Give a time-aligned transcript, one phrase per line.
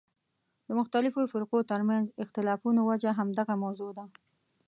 [0.67, 4.05] د مختلفو فرقو ترمنځ اختلافونو وجه همدغه موضوع ده.